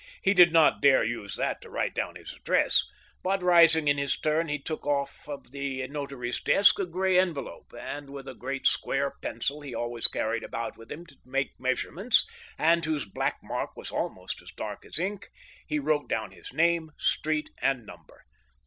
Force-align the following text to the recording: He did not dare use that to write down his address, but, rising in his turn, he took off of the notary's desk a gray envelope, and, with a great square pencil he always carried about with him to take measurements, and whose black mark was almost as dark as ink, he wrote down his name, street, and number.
He 0.23 0.33
did 0.33 0.51
not 0.51 0.81
dare 0.81 1.03
use 1.03 1.35
that 1.35 1.61
to 1.61 1.69
write 1.69 1.93
down 1.93 2.15
his 2.15 2.33
address, 2.33 2.83
but, 3.21 3.43
rising 3.43 3.87
in 3.87 3.99
his 3.99 4.17
turn, 4.19 4.47
he 4.47 4.57
took 4.57 4.87
off 4.87 5.29
of 5.29 5.51
the 5.51 5.87
notary's 5.89 6.41
desk 6.41 6.79
a 6.79 6.87
gray 6.87 7.19
envelope, 7.19 7.71
and, 7.79 8.09
with 8.09 8.27
a 8.27 8.33
great 8.33 8.65
square 8.65 9.13
pencil 9.21 9.61
he 9.61 9.75
always 9.75 10.07
carried 10.07 10.43
about 10.43 10.75
with 10.75 10.91
him 10.91 11.05
to 11.05 11.15
take 11.31 11.51
measurements, 11.59 12.25
and 12.57 12.83
whose 12.83 13.05
black 13.05 13.41
mark 13.43 13.77
was 13.77 13.91
almost 13.91 14.41
as 14.41 14.49
dark 14.49 14.85
as 14.85 14.97
ink, 14.97 15.29
he 15.67 15.77
wrote 15.77 16.09
down 16.09 16.31
his 16.31 16.51
name, 16.51 16.93
street, 16.97 17.51
and 17.61 17.85
number. 17.85 18.25